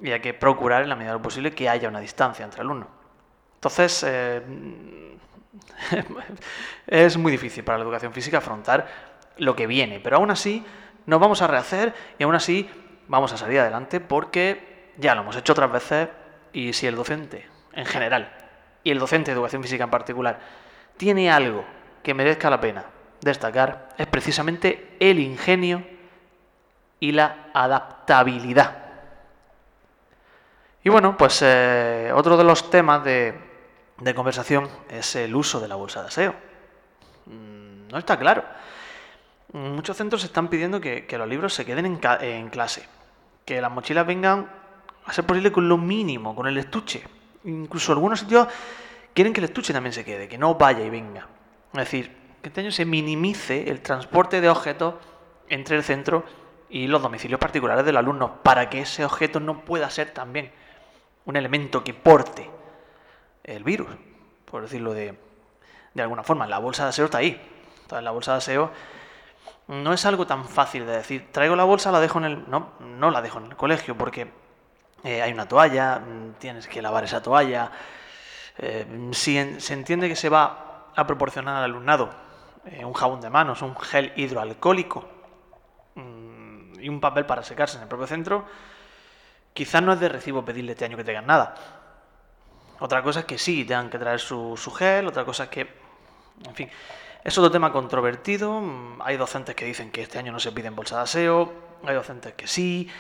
y 0.00 0.11
hay 0.11 0.21
que 0.21 0.35
procurar 0.35 0.83
en 0.83 0.88
la 0.88 0.97
medida 0.97 1.12
de 1.12 1.18
lo 1.18 1.23
posible 1.23 1.52
que 1.52 1.68
haya 1.68 1.88
una 1.88 2.00
distancia 2.00 2.44
entre 2.44 2.61
alumnos. 2.61 2.88
Entonces, 3.54 4.04
eh, 4.06 4.42
es 6.87 7.16
muy 7.16 7.33
difícil 7.33 7.64
para 7.64 7.78
la 7.78 7.85
educación 7.85 8.12
física 8.12 8.38
afrontar 8.38 8.87
lo 9.38 9.54
que 9.54 9.66
viene, 9.66 10.00
pero 10.00 10.16
aún 10.16 10.30
así 10.30 10.64
nos 11.06 11.21
vamos 11.21 11.42
a 11.42 11.47
rehacer 11.47 11.94
y 12.18 12.25
aún 12.25 12.35
así 12.35 12.68
vamos 13.09 13.33
a 13.33 13.37
salir 13.37 13.61
adelante 13.61 14.00
porque 14.00 14.74
ya 14.96 15.14
lo 15.14 15.22
hemos 15.22 15.36
hecho 15.36 15.52
otras 15.52 15.70
veces 15.70 16.08
y 16.52 16.72
si 16.72 16.86
el 16.86 16.96
docente 16.96 17.46
en 17.72 17.86
general 17.86 18.32
y 18.82 18.90
el 18.90 18.98
docente 18.98 19.30
de 19.30 19.36
educación 19.36 19.62
física 19.62 19.84
en 19.84 19.90
particular 19.90 20.38
tiene 20.96 21.30
algo 21.30 21.64
que 22.02 22.14
merezca 22.14 22.50
la 22.50 22.60
pena 22.60 22.84
destacar 23.20 23.88
es 23.96 24.06
precisamente 24.06 24.96
el 25.00 25.18
ingenio 25.18 25.84
y 27.00 27.12
la 27.12 27.48
adaptabilidad. 27.52 28.78
Y 30.82 30.90
bueno, 30.90 31.16
pues 31.16 31.40
eh, 31.42 32.12
otro 32.14 32.36
de 32.36 32.44
los 32.44 32.70
temas 32.70 33.02
de, 33.04 33.34
de 33.98 34.14
conversación 34.14 34.68
es 34.88 35.16
el 35.16 35.34
uso 35.34 35.60
de 35.60 35.68
la 35.68 35.76
bolsa 35.76 36.02
de 36.02 36.08
aseo. 36.08 36.34
Mm, 37.26 37.88
no 37.88 37.98
está 37.98 38.18
claro. 38.18 38.44
Muchos 39.52 39.96
centros 39.96 40.24
están 40.24 40.48
pidiendo 40.48 40.80
que, 40.80 41.06
los 41.12 41.28
libros 41.28 41.54
se 41.54 41.64
queden 41.64 41.86
en, 41.86 42.48
clase, 42.48 42.88
que 43.44 43.60
las 43.60 43.70
mochilas 43.70 44.04
vengan 44.04 44.50
a 45.06 45.12
ser 45.12 45.25
posible 45.25 45.52
con 45.52 45.68
lo 45.68 45.76
mínimo, 45.76 46.34
con 46.34 46.46
el 46.46 46.56
estuche. 46.58 47.02
Incluso 47.44 47.92
algunos 47.92 48.20
sitios 48.20 48.49
quieren 49.12 49.32
que 49.32 49.40
el 49.40 49.44
estuche 49.44 49.73
también 49.73 49.92
se 49.92 50.04
quede, 50.04 50.28
que 50.28 50.38
no 50.38 50.54
vaya 50.54 50.84
y 50.84 50.90
venga. 50.90 51.28
Es 51.73 51.78
decir, 51.78 52.16
que 52.40 52.49
este 52.49 52.61
año 52.61 52.73
se 52.73 52.84
minimice 52.84 53.70
el 53.70 53.80
transporte 53.80 54.40
de 54.40 54.49
objetos 54.49 54.94
entre 55.49 55.76
el 55.76 55.82
centro 55.82 56.25
y 56.68 56.87
los 56.87 57.02
domicilios 57.02 57.38
particulares 57.38 57.84
del 57.84 57.96
alumno, 57.96 58.42
para 58.42 58.68
que 58.70 58.80
ese 58.80 59.04
objeto 59.04 59.40
no 59.40 59.64
pueda 59.64 59.88
ser 59.90 60.11
también 60.11 60.50
un 61.25 61.37
elemento 61.37 61.84
que 61.84 61.94
porte 61.94 62.50
el 63.44 63.62
virus, 63.62 63.88
por 64.44 64.62
decirlo 64.62 64.92
de, 64.94 65.18
de 65.92 66.02
alguna 66.02 66.23
forma. 66.23 66.46
La 66.46 66.58
bolsa 66.58 66.84
de 66.84 66.88
aseo 66.90 67.06
está 67.06 67.18
ahí. 67.18 67.40
Entonces, 67.82 68.02
la 68.02 68.11
bolsa 68.11 68.32
de 68.32 68.38
aseo 68.38 68.70
no 69.68 69.92
es 69.92 70.04
algo 70.06 70.26
tan 70.26 70.46
fácil 70.46 70.87
de 70.87 70.92
decir, 70.92 71.28
traigo 71.30 71.56
la 71.56 71.64
bolsa, 71.64 71.92
la 71.92 72.00
dejo 72.00 72.18
en 72.18 72.25
el... 72.25 72.50
No, 72.50 72.73
no 72.80 73.11
la 73.11 73.23
dejo 73.23 73.38
en 73.38 73.46
el 73.46 73.56
colegio 73.56 73.96
porque 73.96 74.30
eh, 75.04 75.20
hay 75.23 75.32
una 75.32 75.46
toalla, 75.46 75.99
mm, 76.00 76.32
tienes 76.38 76.66
que 76.66 76.80
lavar 76.80 77.04
esa 77.04 77.23
toalla. 77.23 77.70
Eh, 78.58 79.11
si 79.12 79.61
se 79.61 79.75
entiende 79.75 80.08
que 80.08 80.16
se 80.16 80.28
va 80.28 80.88
a 80.96 81.06
proporcionar 81.06 81.56
al 81.56 81.64
alumnado 81.64 82.11
eh, 82.64 82.84
un 82.84 82.94
jabón 82.94 83.20
de 83.20 83.28
manos, 83.28 83.61
un 83.62 83.76
gel 83.76 84.12
hidroalcohólico, 84.16 85.11
y 86.84 86.88
un 86.90 87.00
papel 87.00 87.25
para 87.25 87.42
secarse 87.42 87.78
en 87.78 87.84
el 87.84 87.88
propio 87.88 88.06
centro, 88.06 88.44
quizás 89.54 89.82
no 89.82 89.94
es 89.94 90.00
de 90.00 90.08
recibo 90.11 90.44
pedirle 90.44 90.73
este 90.73 90.84
año 90.84 90.99
que 90.99 91.04
tengan 91.04 91.26
nada. 91.26 91.54
Otra 92.80 93.02
cosa 93.02 93.20
es 93.20 93.26
que 93.26 93.38
sí, 93.38 93.64
tengan 93.64 93.88
que 93.88 93.99
traer 93.99 94.20
su, 94.20 94.56
gel, 94.76 95.06
otra 95.06 95.25
cosa 95.25 95.44
es 95.44 95.49
que, 95.49 95.61
en 96.44 96.54
fin, 96.54 96.70
es 97.23 97.38
otro 97.38 97.50
tema 97.50 97.73
controvertido. 97.73 98.62
Hay 99.00 99.16
docentes 99.16 99.54
que 99.54 99.64
dicen 99.64 99.90
que 99.90 100.02
este 100.02 100.18
año 100.18 100.30
no 100.30 100.40
se 100.40 100.52
piden 100.52 100.76
bolsa 100.76 100.96
de 100.96 101.02
aseo, 101.04 101.52
hay 101.87 101.94
docentes 101.94 102.34
que 102.34 102.46
sí. 102.46 102.90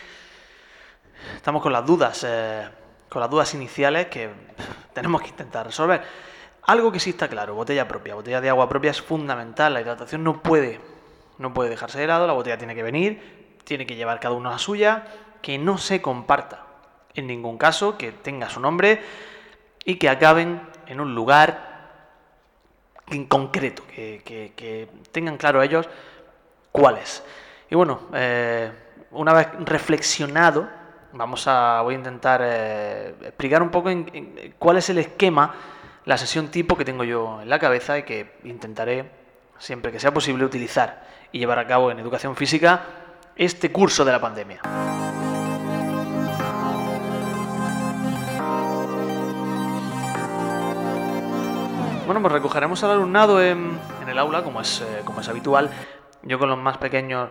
Estamos 1.36 1.62
con 1.62 1.72
las 1.72 1.84
dudas, 1.84 2.24
eh, 2.26 2.68
con 3.08 3.20
las 3.20 3.30
dudas 3.30 3.52
iniciales 3.54 4.06
que 4.06 4.30
tenemos 4.92 5.22
que 5.22 5.28
intentar 5.28 5.66
resolver. 5.66 6.02
Algo 6.62 6.90
que 6.90 6.98
sí 6.98 7.10
está 7.10 7.28
claro, 7.28 7.54
botella 7.54 7.86
propia, 7.86 8.14
botella 8.14 8.40
de 8.40 8.48
agua 8.48 8.68
propia 8.68 8.90
es 8.90 9.02
fundamental. 9.02 9.74
La 9.74 9.80
hidratación 9.82 10.24
no 10.24 10.42
puede, 10.42 10.80
no 11.38 11.52
puede 11.52 11.70
dejarse 11.70 11.98
de 11.98 12.06
lado, 12.06 12.26
la 12.26 12.32
botella 12.32 12.56
tiene 12.56 12.74
que 12.74 12.82
venir, 12.82 13.58
tiene 13.64 13.86
que 13.86 13.96
llevar 13.96 14.18
cada 14.18 14.34
uno 14.34 14.50
la 14.50 14.58
suya, 14.58 15.04
que 15.42 15.58
no 15.58 15.76
se 15.76 16.00
comparta 16.00 16.64
en 17.14 17.26
ningún 17.26 17.58
caso, 17.58 17.98
que 17.98 18.12
tenga 18.12 18.48
su 18.48 18.60
nombre 18.60 19.02
y 19.84 19.96
que 19.96 20.08
acaben 20.08 20.62
en 20.86 21.00
un 21.00 21.14
lugar 21.14 21.74
en 23.08 23.26
concreto, 23.26 23.82
que, 23.86 24.88
tengan 25.12 25.36
claro 25.36 25.62
ellos 25.62 25.88
cuál 26.72 26.98
es. 26.98 27.22
Y 27.70 27.74
bueno, 27.74 28.08
eh, 28.14 28.72
una 29.10 29.32
vez 29.34 29.48
reflexionado, 29.60 30.68
vamos 31.14 31.46
a, 31.46 31.80
voy 31.82 31.94
a 31.94 31.98
intentar 31.98 32.40
eh, 32.44 33.14
explicar 33.22 33.62
un 33.62 33.70
poco 33.70 33.90
en, 33.90 34.54
cuál 34.58 34.76
es 34.76 34.90
el 34.90 34.98
esquema, 34.98 35.54
la 36.04 36.18
sesión 36.18 36.48
tipo 36.48 36.76
que 36.76 36.84
tengo 36.84 37.04
yo 37.04 37.40
en 37.40 37.48
la 37.48 37.58
cabeza 37.58 37.98
y 37.98 38.02
que 38.02 38.34
intentaré, 38.44 39.10
siempre 39.58 39.92
que 39.92 40.00
sea 40.00 40.12
posible, 40.12 40.44
utilizar 40.44 41.04
y 41.32 41.38
llevar 41.38 41.58
a 41.58 41.66
cabo 41.66 41.90
en 41.90 41.98
educación 41.98 42.36
física 42.36 42.82
este 43.36 43.72
curso 43.72 44.04
de 44.04 44.12
la 44.12 44.20
pandemia. 44.20 44.60
Bueno, 52.06 52.20
pues 52.20 52.32
recogeremos 52.32 52.84
al 52.84 52.90
alumnado 52.90 53.42
en, 53.42 53.78
el 54.06 54.18
aula, 54.18 54.42
como 54.42 54.60
es, 54.60 54.82
eh, 54.82 55.00
como 55.04 55.20
es 55.20 55.28
habitual. 55.28 55.70
Yo 56.22 56.38
con 56.38 56.50
los 56.50 56.58
más 56.58 56.76
pequeños 56.76 57.30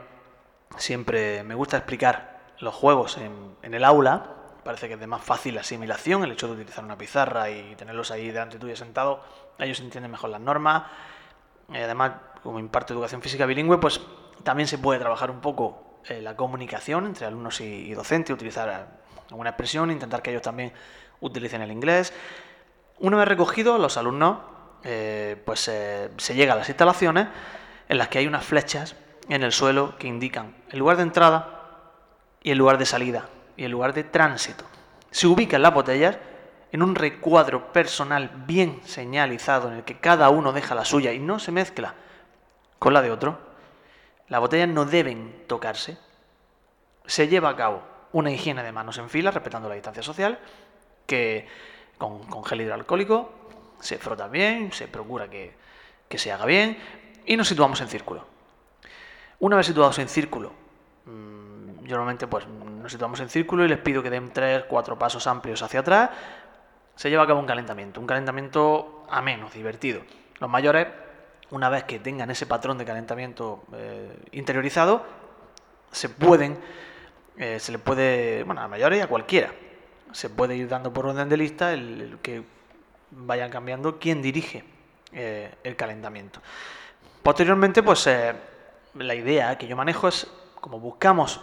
siempre 0.77 1.43
me 1.43 1.53
gusta 1.53 1.77
explicar 1.77 2.32
los 2.59 2.73
juegos 2.73 3.17
en, 3.17 3.73
el 3.73 3.83
aula. 3.83 4.25
Parece 4.63 4.87
que 4.87 4.93
es 4.93 4.99
de 4.99 5.07
más 5.07 5.21
fácil 5.21 5.57
asimilación 5.57 6.23
el 6.23 6.31
hecho 6.31 6.47
de 6.47 6.53
utilizar 6.53 6.83
una 6.83 6.97
pizarra 6.97 7.49
y 7.49 7.75
tenerlos 7.75 8.11
ahí 8.11 8.27
delante 8.27 8.59
tuyo 8.59 8.75
sentado. 8.75 9.21
Ellos 9.59 9.79
entienden 9.79 10.11
mejor 10.11 10.29
las 10.29 10.41
normas. 10.41 10.83
Y 11.69 11.77
además, 11.77 12.13
como 12.41 12.59
imparto 12.59 12.93
educación 12.93 13.21
física 13.21 13.45
bilingüe, 13.45 13.77
pues 13.77 14.01
también 14.43 14.67
se 14.67 14.77
puede 14.77 14.99
trabajar 14.99 15.31
un 15.31 15.41
poco 15.41 15.99
eh, 16.07 16.21
la 16.21 16.35
comunicación 16.35 17.05
entre 17.05 17.25
alumnos 17.25 17.61
y, 17.61 17.93
docentes, 17.93 18.33
utilizar 18.33 18.69
eh, 18.69 19.13
alguna 19.29 19.51
expresión, 19.51 19.91
intentar 19.91 20.21
que 20.21 20.31
ellos 20.31 20.41
también 20.41 20.73
utilicen 21.21 21.61
el 21.61 21.71
inglés. 21.71 22.13
Una 22.99 23.17
vez 23.17 23.27
recogido, 23.27 23.77
los 23.77 23.97
alumnos, 23.97 24.39
eh, 24.83 25.41
pues 25.45 25.59
se 25.61 26.35
llega 26.35 26.53
a 26.53 26.55
las 26.57 26.67
instalaciones 26.69 27.27
en 27.89 27.97
las 27.97 28.09
que 28.09 28.19
hay 28.19 28.27
unas 28.27 28.45
flechas 28.45 28.95
en 29.29 29.43
el 29.43 29.51
suelo 29.51 29.97
que 29.97 30.07
indican 30.07 30.55
el 30.69 30.79
lugar 30.79 30.97
de 30.97 31.03
entrada 31.03 31.62
y 32.43 32.51
el 32.51 32.57
lugar 32.57 32.77
de 32.77 32.85
salida 32.85 33.29
y 33.57 33.63
el 33.63 33.71
lugar 33.71 33.93
de 33.93 34.03
tránsito. 34.03 34.65
Se 35.09 35.27
ubican 35.27 35.61
las 35.61 35.73
botellas 35.73 36.17
en 36.71 36.83
un 36.83 36.95
recuadro 36.95 37.71
personal 37.71 38.31
bien 38.45 38.81
señalizado 38.85 39.69
en 39.69 39.75
el 39.77 39.83
que 39.83 39.99
cada 39.99 40.29
uno 40.29 40.53
deja 40.53 40.75
la 40.75 40.85
suya 40.85 41.13
y 41.13 41.19
no 41.19 41.39
se 41.39 41.51
mezcla 41.51 41.95
con 42.79 42.93
la 42.93 43.01
de 43.01 43.11
otro 43.11 43.53
las 44.33 44.39
botellas 44.39 44.69
no 44.69 44.85
deben 44.85 45.43
tocarse. 45.47 45.97
Se 47.05 47.27
lleva 47.27 47.49
a 47.49 47.55
cabo 47.55 47.83
una 48.13 48.31
higiene 48.31 48.63
de 48.63 48.71
manos 48.71 48.97
en 48.97 49.09
fila, 49.09 49.29
respetando 49.31 49.69
la 49.69 49.75
distancia 49.75 50.01
social, 50.01 50.39
que 51.05 51.47
con, 51.99 52.43
gel 52.43 52.61
hidroalcohólico 52.61 53.31
se 53.79 53.97
frota 53.97 54.27
bien, 54.27 54.71
se 54.71 54.87
procura 54.87 55.29
que, 55.29 55.55
se 56.15 56.31
haga 56.31 56.45
bien 56.45 56.77
y 57.25 57.35
nos 57.35 57.47
situamos 57.47 57.81
en 57.81 57.87
círculo. 57.87 58.25
Una 59.39 59.57
vez 59.57 59.65
situados 59.65 59.99
en 59.99 60.07
círculo, 60.07 60.53
normalmente 61.89 62.27
pues 62.27 62.47
nos 62.47 62.91
situamos 62.91 63.19
en 63.19 63.29
círculo 63.29 63.65
y 63.65 63.67
les 63.67 63.79
pido 63.79 64.01
que 64.01 64.09
den 64.09 64.31
tres, 64.31 64.63
cuatro 64.67 64.97
pasos 64.97 65.27
amplios 65.27 65.61
hacia 65.61 65.81
atrás. 65.81 66.09
Se 66.95 67.09
lleva 67.09 67.23
a 67.23 67.27
cabo 67.27 67.39
un 67.39 67.45
calentamiento, 67.45 67.99
un 67.99 68.07
calentamiento 68.07 69.05
ameno, 69.09 69.49
divertido. 69.49 70.01
Los 70.39 70.49
mayores 70.49 70.87
una 71.53 71.69
vez 71.69 71.83
que 71.83 71.99
tengan 71.99 72.31
ese 72.31 72.47
patrón 72.47 72.79
de 72.79 72.85
calentamiento 72.85 73.63
eh, 73.73 74.17
interiorizado, 74.31 75.05
se 75.91 76.09
pueden, 76.09 76.57
eh, 77.37 77.59
se 77.59 77.71
le 77.71 77.77
puede, 77.77 78.43
bueno, 78.43 78.61
a 78.61 78.67
mayores 78.67 78.97
y 78.97 79.01
a 79.03 79.07
cualquiera, 79.07 79.53
se 80.11 80.31
puede 80.31 80.55
ir 80.55 80.67
dando 80.67 80.91
por 80.91 81.05
orden 81.05 81.29
de 81.29 81.37
lista 81.37 81.73
el, 81.73 82.17
que 82.23 82.43
vayan 83.11 83.51
cambiando 83.51 83.99
quién 83.99 84.23
dirige 84.23 84.63
eh, 85.11 85.53
el 85.63 85.75
calentamiento. 85.75 86.41
Posteriormente, 87.21 87.83
pues 87.83 88.09
la 88.95 89.15
idea 89.15 89.55
que 89.57 89.67
yo 89.67 89.77
manejo 89.77 90.07
es, 90.07 90.27
como 90.59 90.79
buscamos 90.79 91.39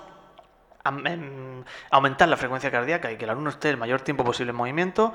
aumentar 1.91 2.29
la 2.29 2.37
frecuencia 2.37 2.71
cardíaca 2.71 3.13
y 3.13 3.17
que 3.17 3.25
el 3.25 3.31
alumno 3.31 3.51
esté 3.51 3.71
el 3.71 3.77
mayor 3.77 4.01
tiempo 4.01 4.25
posible 4.25 4.51
en 4.51 4.57
movimiento, 4.57 5.13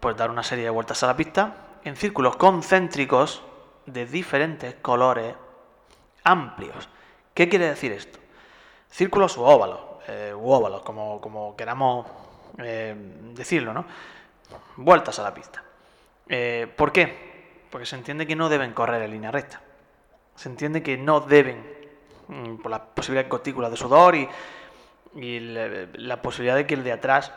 pues 0.00 0.16
dar 0.16 0.30
una 0.30 0.42
serie 0.42 0.64
de 0.64 0.70
vueltas 0.70 1.02
a 1.02 1.06
la 1.06 1.16
pista 1.16 1.54
en 1.84 1.96
círculos 1.96 2.36
concéntricos 2.36 3.42
de 3.86 4.06
diferentes 4.06 4.74
colores 4.82 5.34
amplios. 6.24 6.88
¿Qué 7.32 7.48
quiere 7.48 7.66
decir 7.66 7.92
esto? 7.92 8.18
Círculos 8.90 9.36
u 9.36 9.42
óvalos, 9.42 9.80
eh, 10.08 10.34
u 10.34 10.50
óvalos, 10.50 10.82
como, 10.82 11.20
como 11.20 11.56
queramos 11.56 12.06
eh, 12.58 12.94
decirlo, 13.34 13.72
¿no? 13.72 13.84
Vueltas 14.76 15.18
a 15.18 15.22
la 15.22 15.34
pista. 15.34 15.62
Eh, 16.28 16.72
¿Por 16.76 16.92
qué? 16.92 17.62
Porque 17.70 17.86
se 17.86 17.96
entiende 17.96 18.26
que 18.26 18.36
no 18.36 18.48
deben 18.48 18.72
correr 18.72 19.02
en 19.02 19.10
línea 19.10 19.30
recta. 19.30 19.60
Se 20.34 20.48
entiende 20.48 20.82
que 20.82 20.96
no 20.96 21.20
deben, 21.20 21.64
mm, 22.28 22.56
por 22.56 22.70
la 22.70 22.84
posibilidad 22.84 23.24
de 23.24 23.30
gotículas 23.30 23.70
de 23.70 23.76
sudor 23.76 24.14
y, 24.14 24.28
y 25.16 25.40
la 25.40 26.22
posibilidad 26.22 26.56
de 26.56 26.66
que 26.66 26.74
el 26.74 26.84
de 26.84 26.92
atrás 26.92 27.32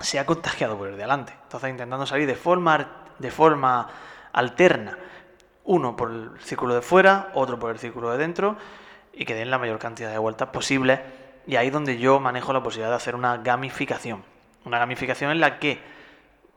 sea 0.00 0.26
contagiado 0.26 0.76
por 0.76 0.88
el 0.88 0.96
de 0.96 1.04
adelante. 1.04 1.32
Entonces 1.44 1.70
intentando 1.70 2.04
salir 2.06 2.26
de 2.26 2.34
forma, 2.34 2.90
de 3.18 3.30
forma 3.30 3.88
alterna 4.32 4.98
uno 5.64 5.96
por 5.96 6.10
el 6.10 6.30
círculo 6.40 6.74
de 6.74 6.82
fuera, 6.82 7.30
otro 7.34 7.58
por 7.58 7.70
el 7.70 7.78
círculo 7.78 8.10
de 8.10 8.18
dentro, 8.18 8.56
y 9.12 9.24
que 9.24 9.34
den 9.34 9.50
la 9.50 9.58
mayor 9.58 9.78
cantidad 9.78 10.10
de 10.10 10.18
vueltas 10.18 10.48
posible. 10.50 11.00
Y 11.46 11.56
ahí 11.56 11.68
es 11.68 11.72
donde 11.72 11.98
yo 11.98 12.20
manejo 12.20 12.52
la 12.52 12.62
posibilidad 12.62 12.90
de 12.90 12.96
hacer 12.96 13.14
una 13.14 13.38
gamificación. 13.38 14.24
Una 14.64 14.78
gamificación 14.78 15.30
en 15.30 15.40
la 15.40 15.58
que 15.58 15.80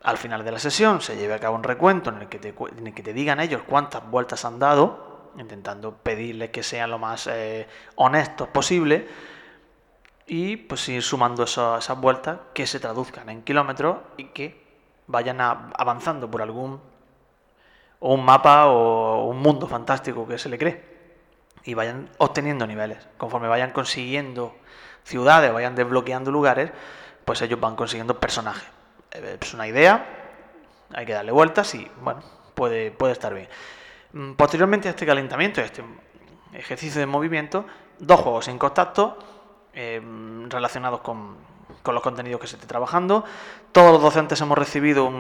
al 0.04 0.18
final 0.18 0.44
de 0.44 0.52
la 0.52 0.60
sesión 0.60 1.02
se 1.02 1.16
lleve 1.16 1.34
a 1.34 1.40
cabo 1.40 1.56
un 1.56 1.64
recuento 1.64 2.10
en 2.10 2.22
el 2.22 2.28
que 2.28 2.40
te, 2.40 2.54
en 2.78 2.88
el 2.88 2.94
que 2.94 3.04
te 3.04 3.14
digan 3.14 3.40
ellos 3.40 3.62
cuántas 3.66 4.10
vueltas 4.10 4.46
han 4.46 4.60
dado, 4.60 5.32
intentando 5.38 5.96
pedirles 5.96 6.50
que 6.50 6.64
sean 6.64 6.92
lo 6.92 7.00
más 7.00 7.28
eh, 7.28 7.68
honestos 7.96 8.48
posible, 8.50 9.08
y 10.28 10.58
pues 10.58 10.88
ir 10.90 11.02
sumando 11.02 11.44
esas 11.44 12.00
vueltas 12.00 12.40
que 12.54 12.68
se 12.68 12.82
traduzcan 12.82 13.30
en 13.30 13.44
kilómetros 13.44 13.98
y 14.18 14.26
que 14.26 14.62
vayan 15.08 15.40
avanzando 15.40 16.30
por 16.30 16.42
algún 16.42 16.82
o 18.00 18.14
un 18.14 18.26
mapa 18.26 18.68
o 18.68 19.26
un 19.26 19.40
mundo 19.40 19.68
fantástico 19.68 20.28
que 20.28 20.38
se 20.38 20.50
le 20.50 20.58
cree. 20.58 20.98
Y 21.64 21.74
vayan 21.74 22.10
obteniendo 22.18 22.68
niveles. 22.68 23.08
Conforme 23.18 23.48
vayan 23.48 23.72
consiguiendo 23.72 24.56
ciudades, 25.04 25.52
vayan 25.52 25.76
desbloqueando 25.76 26.30
lugares, 26.30 26.72
pues 27.24 27.42
ellos 27.42 27.60
van 27.60 27.76
consiguiendo 27.76 28.20
personajes. 28.20 28.70
Eh, 29.12 29.38
es 29.42 29.54
una 29.54 29.68
idea, 29.68 30.06
hay 30.94 31.06
que 31.06 31.14
darle 31.14 31.32
vueltas 31.32 31.74
y 31.74 31.90
bueno, 32.02 32.22
puede, 32.54 32.92
puede 32.92 33.14
estar 33.14 33.34
bien. 33.34 33.48
Mm, 34.12 34.34
posteriormente 34.34 34.90
a 34.90 34.92
este 34.92 35.06
calentamiento, 35.06 35.62
a 35.62 35.64
este 35.64 35.84
ejercicio 36.54 37.00
de 37.00 37.06
movimiento, 37.06 37.66
dos 38.00 38.20
juegos 38.20 38.48
en 38.50 38.58
contacto 38.58 39.18
eh, 39.80 40.02
relacionados 40.50 41.02
con, 41.02 41.36
con, 41.84 41.94
los 41.94 42.02
contenidos 42.02 42.42
que 42.42 42.48
se 42.48 42.56
esté 42.56 42.66
trabajando. 42.66 43.24
Todos 43.72 43.94
los 43.94 44.02
docentes 44.02 44.42
hemos 44.42 44.58
recibido 44.58 45.12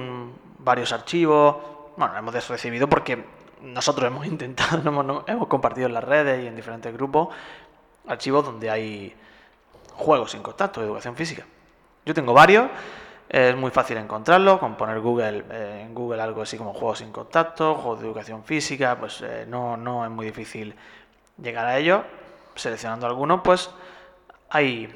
varios 0.58 0.92
archivos, 0.92 1.58
bueno, 1.96 2.18
hemos 2.18 2.50
recibido 2.50 2.90
porque 2.90 3.24
nosotros 3.62 4.08
hemos 4.08 4.26
intentado, 4.34 4.82
hemos, 4.90 5.48
compartido 5.48 5.86
en 5.86 5.94
las 5.94 6.04
redes 6.04 6.44
y 6.44 6.48
en 6.48 6.56
diferentes 6.56 6.92
grupos 6.92 7.30
archivos 8.08 8.46
donde 8.46 8.72
hay 8.72 9.16
juegos 9.94 10.32
sin 10.32 10.42
contacto 10.42 10.80
de 10.80 10.88
educación 10.88 11.16
física. 11.16 11.46
Yo 12.04 12.16
tengo 12.16 12.34
varios, 12.34 12.68
es 13.30 13.56
muy 13.56 13.70
fácil 13.70 13.98
encontrarlo, 13.98 14.60
con 14.60 14.76
poner 14.76 15.00
Google 15.02 15.44
eh, 15.52 15.84
en 15.86 15.94
Google 15.94 16.20
algo 16.20 16.42
así 16.42 16.58
como 16.58 16.74
juegos 16.74 16.98
sin 16.98 17.12
contacto, 17.12 17.76
juegos 17.76 18.00
de 18.00 18.08
educación 18.08 18.44
física, 18.44 18.98
pues 18.98 19.22
eh, 19.22 19.46
no, 19.48 19.78
no 19.78 20.04
es 20.04 20.10
muy 20.10 20.26
difícil 20.26 20.74
llegar 21.40 21.68
a 21.68 21.78
ellos. 21.78 22.02
Seleccionando 22.56 23.06
algunos, 23.06 23.42
pues 23.44 23.70
hay, 24.50 24.94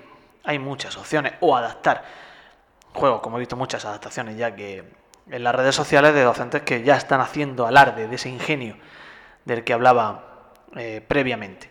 muchas 0.60 0.98
opciones. 0.98 1.34
O 1.40 1.56
adaptar 1.56 2.04
juegos, 2.94 3.22
como 3.22 3.38
he 3.38 3.40
visto 3.40 3.56
muchas 3.56 3.86
adaptaciones 3.86 4.38
ya 4.38 4.56
que 4.56 4.84
en 5.30 5.44
las 5.44 5.56
redes 5.56 5.76
sociales 5.76 6.14
de 6.14 6.24
docentes 6.24 6.62
que 6.64 6.84
ya 6.84 6.98
están 6.98 7.22
haciendo 7.22 7.66
alarde 7.66 8.08
de 8.08 8.16
ese 8.16 8.30
ingenio 8.30 8.76
del 9.46 9.64
que 9.64 9.74
hablaba 9.74 10.54
eh, 10.76 11.04
previamente. 11.08 11.70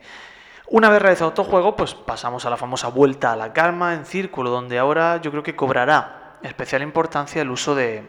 Una 0.69 0.89
vez 0.89 1.03
realizado 1.03 1.31
estos 1.31 1.47
juegos, 1.47 1.75
pues 1.77 1.95
pasamos 1.95 2.47
a 2.47 2.51
la 2.51 2.57
famosa 2.57 2.89
vuelta 2.89 3.33
a 3.33 3.37
la 3.37 3.53
calma 3.53 3.95
en 3.95 4.07
círculo, 4.07 4.51
donde 4.51 4.79
ahora 4.79 5.21
yo 5.21 5.31
creo 5.31 5.43
que 5.43 5.57
cobrará 5.57 6.39
especial 6.43 6.83
importancia 6.83 7.43
el 7.43 7.51
uso 7.51 7.75
de, 7.75 8.05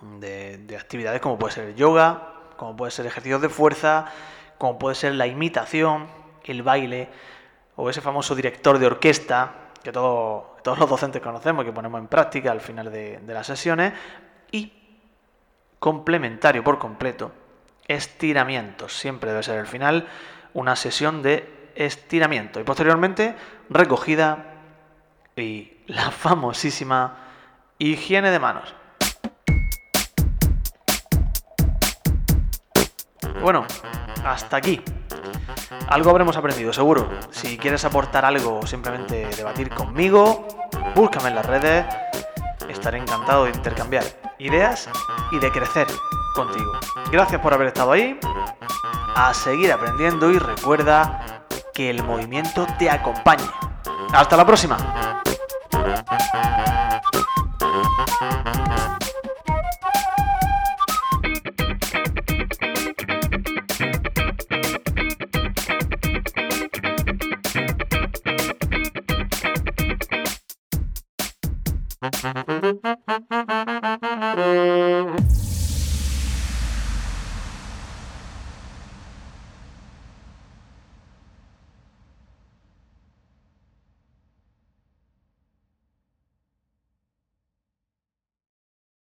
de, 0.00 0.76
actividades 0.76 1.20
como 1.20 1.38
puede 1.38 1.54
ser 1.54 1.64
el 1.68 1.74
yoga, 1.74 2.32
como 2.56 2.74
puede 2.74 2.90
ser 2.90 3.06
ejercicios 3.06 3.40
de 3.42 3.48
fuerza, 3.48 4.06
como 4.58 4.78
puede 4.78 4.94
ser 4.94 5.14
la 5.14 5.26
imitación, 5.26 6.08
el 6.44 6.62
baile, 6.62 7.08
o 7.76 7.90
ese 7.90 8.00
famoso 8.00 8.34
director 8.34 8.78
de 8.78 8.86
orquesta 8.86 9.70
que 9.82 9.92
todos 9.92 10.78
los 10.78 10.88
docentes 10.88 11.20
conocemos 11.20 11.64
que 11.64 11.72
ponemos 11.72 12.00
en 12.00 12.06
práctica 12.06 12.50
al 12.50 12.60
final 12.60 12.90
de, 12.90 13.18
de 13.18 13.34
las 13.34 13.46
sesiones, 13.46 13.92
y 14.50 14.72
complementario 15.78 16.64
por 16.64 16.78
completo, 16.78 17.32
estiramientos. 17.86 18.96
Siempre 18.96 19.30
debe 19.30 19.42
ser 19.42 19.58
el 19.58 19.66
final 19.66 20.06
una 20.54 20.76
sesión 20.76 21.22
de 21.22 21.70
estiramiento 21.74 22.60
y 22.60 22.64
posteriormente 22.64 23.34
recogida 23.68 24.54
y 25.36 25.72
la 25.86 26.10
famosísima 26.10 27.18
higiene 27.78 28.30
de 28.30 28.38
manos. 28.38 28.74
Bueno, 33.42 33.66
hasta 34.24 34.56
aquí. 34.56 34.80
Algo 35.88 36.10
habremos 36.10 36.36
aprendido, 36.36 36.72
seguro. 36.72 37.08
Si 37.30 37.58
quieres 37.58 37.84
aportar 37.84 38.24
algo 38.24 38.60
o 38.60 38.66
simplemente 38.66 39.26
debatir 39.36 39.70
conmigo, 39.70 40.46
búscame 40.94 41.28
en 41.28 41.34
las 41.34 41.46
redes. 41.46 41.86
Estaré 42.68 42.98
encantado 42.98 43.44
de 43.44 43.50
intercambiar 43.50 44.04
ideas 44.38 44.88
y 45.30 45.38
de 45.38 45.50
crecer 45.50 45.86
contigo. 46.34 46.72
Gracias 47.10 47.40
por 47.40 47.54
haber 47.54 47.68
estado 47.68 47.92
ahí. 47.92 48.18
A 49.14 49.32
seguir 49.32 49.72
aprendiendo 49.72 50.30
y 50.30 50.38
recuerda 50.38 51.44
que 51.72 51.90
el 51.90 52.02
movimiento 52.02 52.66
te 52.78 52.90
acompañe. 52.90 53.44
Hasta 54.12 54.36
la 54.36 54.44
próxima. 54.44 54.76
Mm-hmm. 72.64 73.03